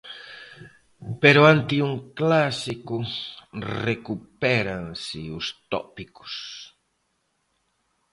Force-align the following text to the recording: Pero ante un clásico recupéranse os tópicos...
Pero 1.21 1.41
ante 1.53 1.75
un 1.89 1.95
clásico 2.19 2.95
recupéranse 3.89 5.21
os 5.39 5.45
tópicos... 5.73 6.33